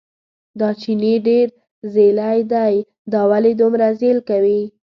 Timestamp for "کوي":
4.29-4.61